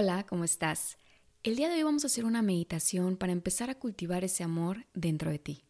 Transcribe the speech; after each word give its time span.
Hola, 0.00 0.24
¿cómo 0.26 0.44
estás? 0.44 0.96
El 1.42 1.56
día 1.56 1.68
de 1.68 1.74
hoy 1.74 1.82
vamos 1.82 2.04
a 2.04 2.06
hacer 2.06 2.24
una 2.24 2.40
meditación 2.40 3.16
para 3.16 3.32
empezar 3.32 3.68
a 3.68 3.80
cultivar 3.80 4.22
ese 4.22 4.44
amor 4.44 4.86
dentro 4.94 5.32
de 5.32 5.40
ti. 5.40 5.64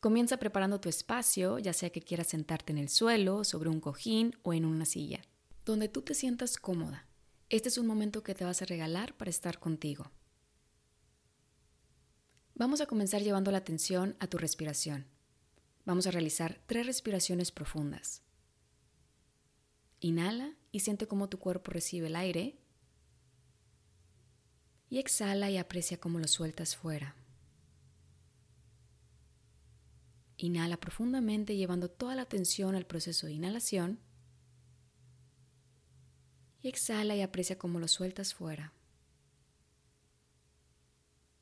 Comienza 0.00 0.38
preparando 0.38 0.80
tu 0.80 0.88
espacio, 0.88 1.58
ya 1.58 1.74
sea 1.74 1.90
que 1.90 2.00
quieras 2.00 2.28
sentarte 2.28 2.72
en 2.72 2.78
el 2.78 2.88
suelo, 2.88 3.44
sobre 3.44 3.68
un 3.68 3.80
cojín 3.80 4.34
o 4.42 4.54
en 4.54 4.64
una 4.64 4.86
silla, 4.86 5.20
donde 5.66 5.90
tú 5.90 6.00
te 6.00 6.14
sientas 6.14 6.56
cómoda. 6.56 7.08
Este 7.50 7.68
es 7.68 7.76
un 7.76 7.86
momento 7.86 8.22
que 8.22 8.34
te 8.34 8.46
vas 8.46 8.62
a 8.62 8.64
regalar 8.64 9.14
para 9.18 9.28
estar 9.28 9.58
contigo. 9.58 10.12
Vamos 12.54 12.80
a 12.80 12.86
comenzar 12.86 13.22
llevando 13.22 13.50
la 13.50 13.58
atención 13.58 14.16
a 14.18 14.28
tu 14.28 14.38
respiración. 14.38 15.08
Vamos 15.84 16.06
a 16.06 16.10
realizar 16.10 16.58
tres 16.64 16.86
respiraciones 16.86 17.52
profundas. 17.52 18.22
Inhala 20.00 20.56
y 20.72 20.80
siente 20.80 21.06
cómo 21.06 21.28
tu 21.28 21.38
cuerpo 21.38 21.70
recibe 21.70 22.06
el 22.06 22.16
aire 22.16 22.57
y 24.90 24.98
exhala 24.98 25.50
y 25.50 25.58
aprecia 25.58 25.98
cómo 25.98 26.18
lo 26.18 26.28
sueltas 26.28 26.76
fuera. 26.76 27.14
Inhala 30.38 30.76
profundamente 30.76 31.56
llevando 31.56 31.90
toda 31.90 32.14
la 32.14 32.22
atención 32.22 32.76
al 32.76 32.86
proceso 32.86 33.26
de 33.26 33.32
inhalación. 33.32 33.98
Y 36.62 36.68
exhala 36.68 37.16
y 37.16 37.22
aprecia 37.22 37.58
cómo 37.58 37.80
lo 37.80 37.88
sueltas 37.88 38.34
fuera. 38.34 38.72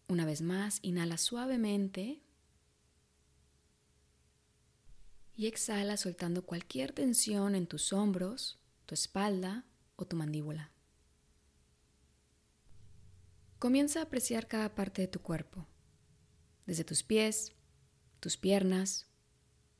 Una 0.08 0.24
vez 0.24 0.40
más, 0.40 0.78
inhala 0.82 1.18
suavemente. 1.18 2.22
Y 5.34 5.46
exhala 5.46 5.98
soltando 5.98 6.46
cualquier 6.46 6.92
tensión 6.92 7.54
en 7.54 7.66
tus 7.66 7.92
hombros, 7.92 8.58
tu 8.86 8.94
espalda 8.94 9.66
o 9.96 10.06
tu 10.06 10.16
mandíbula. 10.16 10.70
Comienza 13.58 14.00
a 14.00 14.02
apreciar 14.02 14.48
cada 14.48 14.74
parte 14.74 15.00
de 15.00 15.08
tu 15.08 15.22
cuerpo, 15.22 15.66
desde 16.66 16.84
tus 16.84 17.02
pies, 17.02 17.54
tus 18.20 18.36
piernas, 18.36 19.06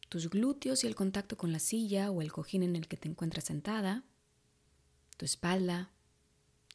tus 0.09 0.31
glúteos 0.31 0.83
y 0.83 0.87
el 0.87 0.95
contacto 0.95 1.37
con 1.37 1.53
la 1.53 1.59
silla 1.59 2.11
o 2.11 2.23
el 2.23 2.33
cojín 2.33 2.63
en 2.63 2.75
el 2.75 2.89
que 2.89 2.97
te 2.97 3.07
encuentras 3.07 3.45
sentada, 3.45 4.03
tu 5.19 5.27
espalda, 5.27 5.93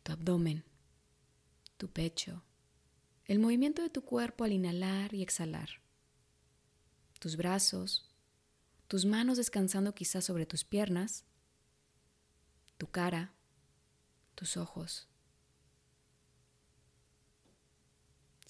tu 0.04 0.12
abdomen, 0.12 0.64
tu 1.78 1.90
pecho, 1.90 2.44
el 3.26 3.40
movimiento 3.40 3.82
de 3.82 3.90
tu 3.90 4.04
cuerpo 4.04 4.44
al 4.44 4.52
inhalar 4.52 5.16
y 5.16 5.24
exhalar, 5.24 5.82
tus 7.20 7.36
brazos, 7.36 8.12
tus 8.88 9.06
manos 9.06 9.38
descansando 9.38 9.96
quizás 9.96 10.24
sobre 10.24 10.46
tus 10.46 10.64
piernas, 10.66 11.26
tu 12.78 12.92
cara, 12.92 13.34
tus 14.36 14.56
ojos 14.56 15.11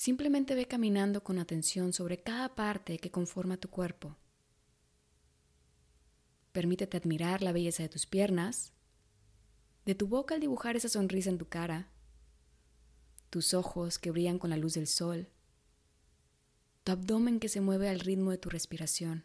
Simplemente 0.02 0.56
ve 0.56 0.68
caminando 0.68 1.24
con 1.24 1.38
atención 1.38 1.94
sobre 1.94 2.23
cada 2.23 2.56
parte 2.56 2.98
que 2.98 3.12
conforma 3.12 3.58
tu 3.58 3.70
cuerpo. 3.70 4.17
Permítete 6.52 6.98
admirar 6.98 7.44
la 7.44 7.52
belleza 7.52 7.84
de 7.84 7.89
tus 7.89 8.08
piernas, 8.08 8.73
de 9.86 9.94
tu 9.94 10.08
boca 10.08 10.34
al 10.34 10.42
dibujar 10.42 10.76
esa 10.76 10.90
sonrisa 10.90 11.30
en 11.30 11.38
tu 11.38 11.50
cara, 11.50 11.92
tus 13.30 13.54
ojos 13.54 14.00
que 14.00 14.10
brillan 14.10 14.40
con 14.40 14.50
la 14.50 14.58
luz 14.58 14.73
del 14.73 14.88
sol, 14.88 15.30
tu 16.84 16.94
abdomen 16.94 17.40
que 17.40 17.48
se 17.48 17.61
mueve 17.61 17.88
al 17.88 18.00
ritmo 18.00 18.32
de 18.32 18.40
tu 18.40 18.50
respiración. 18.50 19.23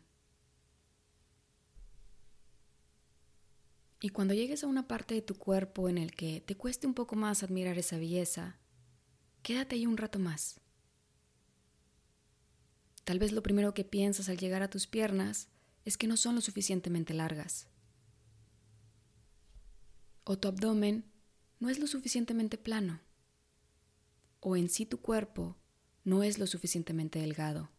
Y 3.98 4.10
cuando 4.10 4.34
llegues 4.34 4.62
a 4.62 4.66
una 4.66 4.86
parte 4.86 5.14
de 5.14 5.22
tu 5.22 5.36
cuerpo 5.36 5.88
en 5.88 5.96
el 5.96 6.12
que 6.12 6.42
te 6.42 6.54
cueste 6.54 6.86
un 6.86 6.92
poco 6.92 7.16
más 7.16 7.42
admirar 7.42 7.78
esa 7.78 7.96
belleza, 7.96 8.58
quédate 9.40 9.76
ahí 9.76 9.86
un 9.86 9.96
rato 9.96 10.18
más. 10.18 10.60
Tal 13.06 13.20
vez 13.20 13.30
lo 13.30 13.40
primero 13.40 13.72
que 13.72 13.84
piensas 13.84 14.28
al 14.28 14.36
llegar 14.36 14.64
a 14.64 14.68
tus 14.68 14.88
piernas 14.88 15.48
es 15.84 15.96
que 15.96 16.08
no 16.08 16.16
son 16.16 16.34
lo 16.34 16.40
suficientemente 16.40 17.14
largas. 17.14 17.68
O 20.24 20.36
tu 20.36 20.48
abdomen 20.48 21.04
no 21.60 21.70
es 21.70 21.78
lo 21.78 21.86
suficientemente 21.86 22.58
plano. 22.58 23.00
O 24.40 24.56
en 24.56 24.68
sí 24.68 24.86
tu 24.86 25.00
cuerpo 25.00 25.56
no 26.02 26.24
es 26.24 26.40
lo 26.40 26.48
suficientemente 26.48 27.20
delgado. 27.20 27.70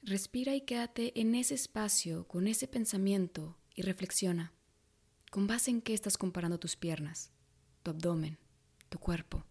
Respira 0.00 0.54
y 0.54 0.62
quédate 0.62 1.20
en 1.20 1.34
ese 1.34 1.54
espacio 1.54 2.26
con 2.28 2.48
ese 2.48 2.66
pensamiento 2.66 3.58
y 3.74 3.82
reflexiona. 3.82 4.54
¿Con 5.30 5.46
base 5.46 5.70
en 5.70 5.82
qué 5.82 5.92
estás 5.92 6.16
comparando 6.16 6.58
tus 6.58 6.76
piernas, 6.76 7.30
tu 7.82 7.90
abdomen, 7.90 8.38
tu 8.88 8.98
cuerpo? 8.98 9.44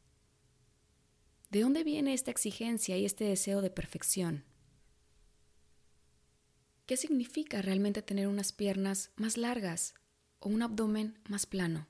¿De 1.51 1.59
dónde 1.59 1.83
viene 1.83 2.13
esta 2.13 2.31
exigencia 2.31 2.97
y 2.97 3.03
este 3.03 3.25
deseo 3.25 3.61
de 3.61 3.69
perfección? 3.69 4.45
¿Qué 6.85 6.95
significa 6.95 7.61
realmente 7.61 8.01
tener 8.01 8.29
unas 8.29 8.53
piernas 8.53 9.11
más 9.17 9.35
largas 9.35 9.93
o 10.39 10.47
un 10.47 10.61
abdomen 10.61 11.19
más 11.27 11.45
plano? 11.45 11.89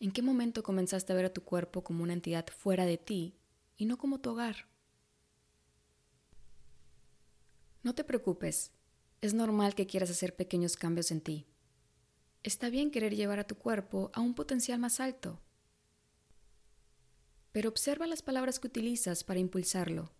¿En 0.00 0.10
qué 0.10 0.22
momento 0.22 0.64
comenzaste 0.64 1.12
a 1.12 1.16
ver 1.16 1.26
a 1.26 1.32
tu 1.32 1.44
cuerpo 1.44 1.84
como 1.84 2.02
una 2.02 2.14
entidad 2.14 2.46
fuera 2.48 2.84
de 2.84 2.98
ti 2.98 3.36
y 3.76 3.84
no 3.84 3.96
como 3.96 4.20
tu 4.20 4.30
hogar? 4.30 4.66
No 7.84 7.94
te 7.94 8.02
preocupes, 8.02 8.72
es 9.20 9.34
normal 9.34 9.76
que 9.76 9.86
quieras 9.86 10.10
hacer 10.10 10.34
pequeños 10.34 10.74
cambios 10.74 11.12
en 11.12 11.20
ti. 11.20 11.46
Está 12.42 12.70
bien 12.70 12.90
querer 12.90 13.14
llevar 13.14 13.38
a 13.38 13.46
tu 13.46 13.54
cuerpo 13.54 14.10
a 14.14 14.20
un 14.20 14.34
potencial 14.34 14.80
más 14.80 14.98
alto 14.98 15.40
pero 17.52 17.68
observa 17.68 18.06
las 18.06 18.22
palabras 18.22 18.58
que 18.58 18.68
utilizas 18.68 19.24
para 19.24 19.40
impulsarlo. 19.40 20.12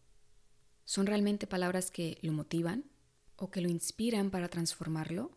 ¿Son 0.84 1.06
realmente 1.06 1.46
palabras 1.46 1.90
que 1.90 2.18
lo 2.22 2.32
motivan 2.32 2.84
o 3.36 3.50
que 3.50 3.60
lo 3.60 3.68
inspiran 3.68 4.30
para 4.30 4.48
transformarlo? 4.48 5.30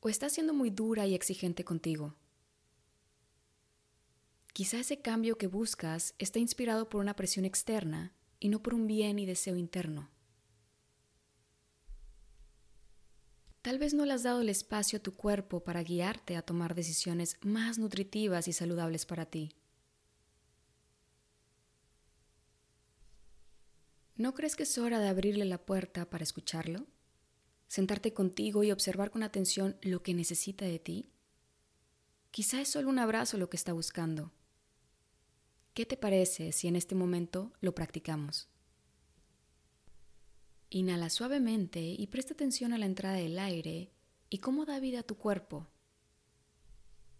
¿O 0.00 0.08
estás 0.08 0.32
siendo 0.32 0.54
muy 0.54 0.70
dura 0.70 1.06
y 1.06 1.14
exigente 1.14 1.64
contigo? 1.64 2.16
Quizá 4.52 4.80
ese 4.80 5.00
cambio 5.00 5.36
que 5.36 5.46
buscas 5.46 6.14
está 6.18 6.38
inspirado 6.38 6.88
por 6.88 7.00
una 7.00 7.14
presión 7.14 7.44
externa 7.44 8.14
y 8.40 8.48
no 8.48 8.62
por 8.62 8.74
un 8.74 8.86
bien 8.86 9.18
y 9.18 9.26
deseo 9.26 9.56
interno. 9.56 10.10
Tal 13.62 13.78
vez 13.78 13.92
no 13.92 14.06
le 14.06 14.14
has 14.14 14.22
dado 14.22 14.40
el 14.40 14.48
espacio 14.48 14.98
a 14.98 15.02
tu 15.02 15.14
cuerpo 15.14 15.62
para 15.62 15.82
guiarte 15.82 16.36
a 16.36 16.42
tomar 16.42 16.74
decisiones 16.74 17.36
más 17.42 17.78
nutritivas 17.78 18.48
y 18.48 18.54
saludables 18.54 19.04
para 19.04 19.26
ti. 19.26 19.59
¿No 24.20 24.34
crees 24.34 24.54
que 24.54 24.64
es 24.64 24.76
hora 24.76 24.98
de 24.98 25.08
abrirle 25.08 25.46
la 25.46 25.64
puerta 25.64 26.10
para 26.10 26.24
escucharlo? 26.24 26.86
¿Sentarte 27.68 28.12
contigo 28.12 28.62
y 28.62 28.70
observar 28.70 29.10
con 29.10 29.22
atención 29.22 29.78
lo 29.80 30.02
que 30.02 30.12
necesita 30.12 30.66
de 30.66 30.78
ti? 30.78 31.10
Quizá 32.30 32.60
es 32.60 32.68
solo 32.68 32.90
un 32.90 32.98
abrazo 32.98 33.38
lo 33.38 33.48
que 33.48 33.56
está 33.56 33.72
buscando. 33.72 34.30
¿Qué 35.72 35.86
te 35.86 35.96
parece 35.96 36.52
si 36.52 36.68
en 36.68 36.76
este 36.76 36.94
momento 36.94 37.54
lo 37.62 37.74
practicamos? 37.74 38.50
Inhala 40.68 41.08
suavemente 41.08 41.80
y 41.80 42.06
presta 42.08 42.34
atención 42.34 42.74
a 42.74 42.78
la 42.78 42.84
entrada 42.84 43.16
del 43.16 43.38
aire 43.38 43.90
y 44.28 44.40
cómo 44.40 44.66
da 44.66 44.80
vida 44.80 45.00
a 45.00 45.02
tu 45.02 45.16
cuerpo. 45.16 45.66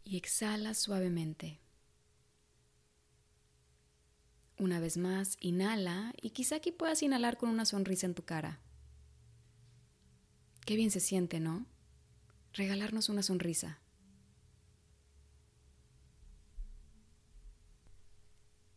Y 0.04 0.18
exhala 0.18 0.74
suavemente. 0.74 1.62
Una 4.60 4.78
vez 4.78 4.98
más, 4.98 5.38
inhala 5.40 6.12
y 6.20 6.30
quizá 6.30 6.56
aquí 6.56 6.70
puedas 6.70 7.02
inhalar 7.02 7.38
con 7.38 7.48
una 7.48 7.64
sonrisa 7.64 8.04
en 8.04 8.14
tu 8.14 8.24
cara. 8.26 8.60
Qué 10.66 10.76
bien 10.76 10.90
se 10.90 11.00
siente, 11.00 11.40
¿no? 11.40 11.64
Regalarnos 12.52 13.08
una 13.08 13.22
sonrisa. 13.22 13.80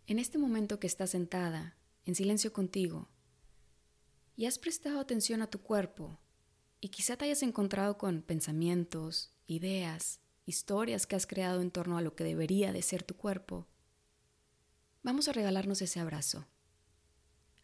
En 0.08 0.20
este 0.20 0.38
momento 0.38 0.80
que 0.80 0.88
estás 0.88 1.10
sentada, 1.10 1.76
en 2.06 2.16
silencio 2.16 2.54
contigo, 2.54 3.10
y 4.38 4.46
has 4.46 4.58
prestado 4.60 5.02
atención 5.02 5.42
a 5.42 5.50
tu 5.50 5.60
cuerpo 5.60 6.18
y 6.80 6.90
quizá 6.90 7.18
te 7.18 7.26
hayas 7.26 7.44
encontrado 7.44 7.98
con 7.98 8.22
pensamientos, 8.22 9.34
ideas, 9.48 10.22
historias 10.46 11.06
que 11.08 11.18
has 11.18 11.28
creado 11.28 11.60
en 11.60 11.72
torno 11.72 11.98
a 11.98 12.02
lo 12.02 12.16
que 12.16 12.24
debería 12.24 12.72
de 12.72 12.82
ser 12.82 13.04
tu 13.04 13.18
cuerpo, 13.18 13.68
vamos 15.04 15.28
a 15.28 15.34
regalarnos 15.34 15.82
ese 15.82 16.00
abrazo. 16.00 16.48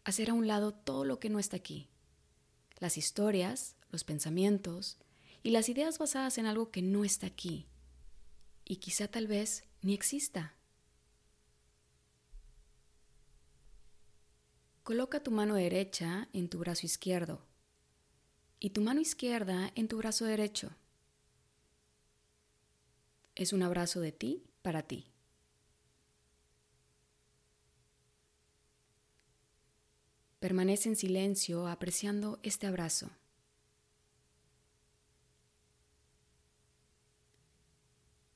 Hacer 0.04 0.30
a 0.30 0.34
un 0.34 0.46
lado 0.46 0.72
todo 0.72 1.04
lo 1.04 1.18
que 1.18 1.30
no 1.30 1.38
está 1.38 1.56
aquí. 1.56 1.88
Las 2.78 2.96
historias, 2.96 3.76
los 3.90 4.04
pensamientos 4.04 4.98
y 5.42 5.50
las 5.50 5.68
ideas 5.68 5.98
basadas 5.98 6.38
en 6.38 6.46
algo 6.46 6.70
que 6.70 6.82
no 6.82 7.04
está 7.04 7.26
aquí. 7.26 7.66
Y 8.64 8.76
quizá 8.76 9.08
tal 9.08 9.26
vez 9.26 9.64
ni 9.82 9.94
exista. 9.94 10.54
Coloca 14.82 15.22
tu 15.22 15.30
mano 15.30 15.54
derecha 15.54 16.28
en 16.32 16.48
tu 16.48 16.58
brazo 16.58 16.86
izquierdo 16.86 17.46
y 18.58 18.70
tu 18.70 18.82
mano 18.82 19.00
izquierda 19.00 19.72
en 19.74 19.88
tu 19.88 19.96
brazo 19.96 20.24
derecho. 20.24 20.70
Es 23.34 23.52
un 23.52 23.62
abrazo 23.62 24.00
de 24.00 24.12
ti 24.12 24.44
para 24.62 24.82
ti. 24.82 25.09
Permanece 30.40 30.88
en 30.88 30.96
silencio 30.96 31.68
apreciando 31.68 32.40
este 32.42 32.66
abrazo. 32.66 33.10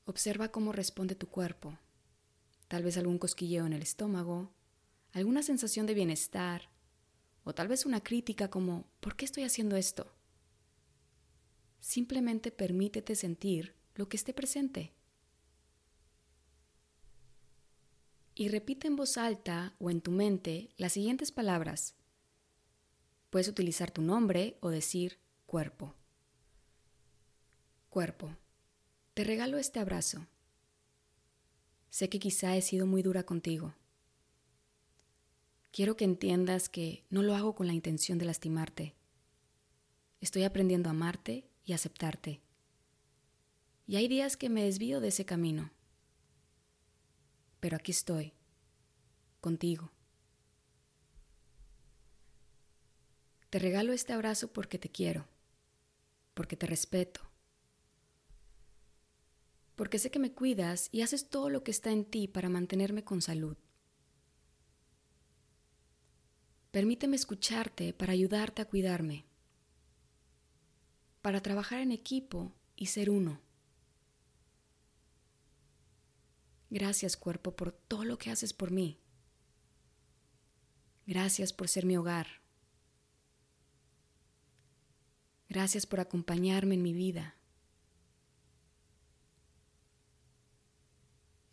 Observa 0.05 0.51
cómo 0.51 0.71
responde 0.71 1.15
tu 1.15 1.27
cuerpo. 1.27 1.79
Tal 2.67 2.83
vez 2.83 2.97
algún 2.97 3.17
cosquilleo 3.17 3.65
en 3.65 3.73
el 3.73 3.81
estómago, 3.81 4.51
alguna 5.13 5.41
sensación 5.41 5.87
de 5.87 5.95
bienestar 5.95 6.69
o 7.43 7.55
tal 7.55 7.67
vez 7.67 7.87
una 7.87 8.03
crítica 8.03 8.51
como 8.51 8.85
¿por 8.99 9.15
qué 9.15 9.25
estoy 9.25 9.41
haciendo 9.41 9.75
esto? 9.75 10.13
Simplemente 11.79 12.51
permítete 12.51 13.15
sentir 13.15 13.73
lo 13.95 14.09
que 14.09 14.17
esté 14.17 14.31
presente. 14.31 14.93
Y 18.35 18.49
repite 18.49 18.87
en 18.87 18.97
voz 18.97 19.17
alta 19.17 19.73
o 19.79 19.89
en 19.89 20.01
tu 20.01 20.11
mente 20.11 20.69
las 20.75 20.91
siguientes 20.91 21.31
palabras. 21.31 21.95
Puedes 23.29 23.47
utilizar 23.47 23.91
tu 23.91 24.01
nombre 24.01 24.57
o 24.59 24.69
decir 24.69 25.19
cuerpo. 25.45 25.95
Cuerpo, 27.89 28.35
te 29.13 29.23
regalo 29.23 29.57
este 29.57 29.79
abrazo. 29.79 30.27
Sé 31.89 32.09
que 32.09 32.19
quizá 32.19 32.57
he 32.57 32.61
sido 32.61 32.85
muy 32.85 33.01
dura 33.01 33.23
contigo. 33.23 33.73
Quiero 35.71 35.95
que 35.95 36.03
entiendas 36.03 36.67
que 36.67 37.05
no 37.09 37.23
lo 37.23 37.35
hago 37.35 37.55
con 37.55 37.67
la 37.67 37.73
intención 37.73 38.17
de 38.17 38.25
lastimarte. 38.25 38.95
Estoy 40.19 40.43
aprendiendo 40.43 40.89
a 40.89 40.91
amarte 40.91 41.49
y 41.63 41.71
aceptarte. 41.71 42.41
Y 43.87 43.95
hay 43.95 44.09
días 44.09 44.35
que 44.35 44.49
me 44.49 44.63
desvío 44.63 44.99
de 44.99 45.09
ese 45.09 45.25
camino. 45.25 45.71
Pero 47.65 47.77
aquí 47.77 47.93
estoy, 47.93 48.31
contigo. 49.41 49.91
Te 53.49 53.57
regalo 53.57 53.91
este 53.91 54.13
abrazo 54.13 54.53
porque 54.53 54.77
te 54.77 54.89
quiero, 54.89 55.25
porque 56.35 56.55
te 56.55 56.67
respeto, 56.67 57.21
porque 59.75 59.97
sé 59.97 60.11
que 60.11 60.19
me 60.19 60.31
cuidas 60.31 60.89
y 60.91 61.01
haces 61.01 61.27
todo 61.27 61.49
lo 61.49 61.63
que 61.63 61.71
está 61.71 61.89
en 61.89 62.05
ti 62.05 62.27
para 62.27 62.49
mantenerme 62.49 63.03
con 63.03 63.23
salud. 63.23 63.57
Permíteme 66.69 67.15
escucharte 67.15 67.93
para 67.93 68.13
ayudarte 68.13 68.61
a 68.61 68.65
cuidarme 68.65 69.25
para 71.23 71.41
trabajar 71.41 71.79
en 71.79 71.91
equipo 71.91 72.53
y 72.75 72.85
ser 72.85 73.09
uno. 73.09 73.44
Gracias 76.75 77.15
cuerpo 77.15 77.55
por 77.55 77.71
todo 77.71 78.03
lo 78.03 78.17
que 78.17 78.29
haces 78.29 78.51
por 78.51 78.69
mí. 78.69 78.99
Gracias 81.07 81.53
por 81.53 81.69
ser 81.69 81.85
mi 81.85 81.95
hogar. 81.95 82.27
Gracias 85.47 85.85
por 85.85 86.01
acompañarme 86.01 86.75
en 86.75 86.81
mi 86.81 86.91
vida. 86.91 87.37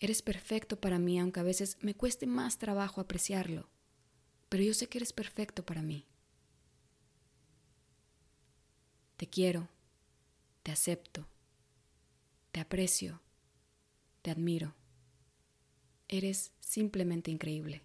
Eres 0.01 0.23
perfecto 0.23 0.81
para 0.81 0.99
mí, 0.99 1.21
aunque 1.21 1.39
a 1.39 1.45
veces 1.45 1.79
me 1.83 1.95
cueste 1.95 2.27
más 2.27 2.59
trabajo 2.59 3.01
apreciarlo, 3.01 3.69
pero 4.49 4.65
yo 4.65 4.75
sé 4.75 4.89
que 4.89 4.99
eres 4.99 5.13
perfecto 5.13 5.65
para 5.65 5.83
mí. 5.83 6.05
Te 9.19 9.29
quiero, 9.29 9.69
te 10.65 10.73
acepto, 10.73 11.29
te 12.51 12.59
aprecio, 12.59 13.21
te 14.23 14.33
admiro. 14.33 14.82
Eres 16.13 16.53
simplemente 16.61 17.31
increíble. 17.31 17.81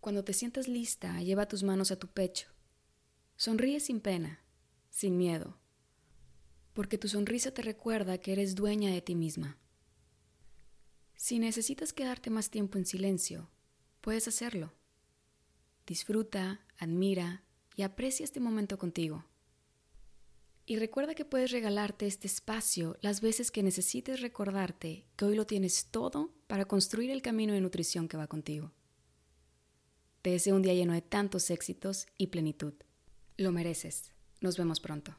Cuando 0.00 0.22
te 0.22 0.34
sientas 0.34 0.68
lista, 0.68 1.22
lleva 1.22 1.48
tus 1.48 1.62
manos 1.62 1.90
a 1.90 1.96
tu 1.96 2.08
pecho. 2.08 2.53
Sonríe 3.36 3.80
sin 3.80 4.00
pena, 4.00 4.44
sin 4.90 5.16
miedo, 5.16 5.58
porque 6.72 6.98
tu 6.98 7.08
sonrisa 7.08 7.52
te 7.52 7.62
recuerda 7.62 8.18
que 8.18 8.32
eres 8.32 8.54
dueña 8.54 8.92
de 8.92 9.02
ti 9.02 9.16
misma. 9.16 9.58
Si 11.16 11.38
necesitas 11.38 11.92
quedarte 11.92 12.30
más 12.30 12.50
tiempo 12.50 12.78
en 12.78 12.86
silencio, 12.86 13.50
puedes 14.00 14.28
hacerlo. 14.28 14.72
Disfruta, 15.86 16.64
admira 16.78 17.44
y 17.74 17.82
aprecia 17.82 18.24
este 18.24 18.40
momento 18.40 18.78
contigo. 18.78 19.24
Y 20.66 20.76
recuerda 20.76 21.14
que 21.14 21.24
puedes 21.24 21.50
regalarte 21.50 22.06
este 22.06 22.26
espacio 22.26 22.96
las 23.02 23.20
veces 23.20 23.50
que 23.50 23.62
necesites 23.62 24.20
recordarte 24.20 25.06
que 25.16 25.24
hoy 25.24 25.34
lo 25.34 25.44
tienes 25.44 25.86
todo 25.90 26.32
para 26.46 26.66
construir 26.66 27.10
el 27.10 27.20
camino 27.20 27.52
de 27.52 27.60
nutrición 27.60 28.08
que 28.08 28.16
va 28.16 28.28
contigo. 28.28 28.72
Te 30.22 30.30
deseo 30.30 30.56
un 30.56 30.62
día 30.62 30.72
lleno 30.72 30.94
de 30.94 31.02
tantos 31.02 31.50
éxitos 31.50 32.06
y 32.16 32.28
plenitud. 32.28 32.74
Lo 33.36 33.50
mereces. 33.50 34.12
Nos 34.40 34.56
vemos 34.56 34.78
pronto. 34.78 35.16